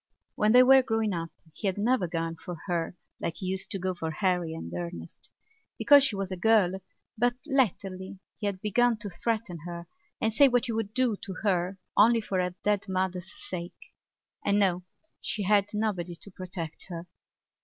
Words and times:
When 0.33 0.51
they 0.53 0.63
were 0.63 0.81
growing 0.81 1.13
up 1.13 1.29
he 1.53 1.67
had 1.67 1.77
never 1.77 2.07
gone 2.07 2.35
for 2.35 2.55
her 2.65 2.97
like 3.19 3.35
he 3.35 3.45
used 3.45 3.69
to 3.69 3.77
go 3.77 3.93
for 3.93 4.09
Harry 4.09 4.55
and 4.55 4.73
Ernest, 4.73 5.29
because 5.77 6.03
she 6.03 6.15
was 6.15 6.31
a 6.31 6.35
girl; 6.35 6.81
but 7.19 7.35
latterly 7.45 8.17
he 8.39 8.47
had 8.47 8.61
begun 8.61 8.97
to 8.97 9.11
threaten 9.11 9.59
her 9.67 9.85
and 10.19 10.33
say 10.33 10.47
what 10.47 10.65
he 10.65 10.71
would 10.71 10.95
do 10.95 11.15
to 11.17 11.35
her 11.43 11.77
only 11.95 12.19
for 12.19 12.41
her 12.41 12.55
dead 12.63 12.89
mother's 12.89 13.31
sake. 13.47 13.77
And 14.43 14.57
now 14.57 14.85
she 15.21 15.43
had 15.43 15.67
nobody 15.71 16.15
to 16.15 16.31
protect 16.31 16.85
her. 16.89 17.05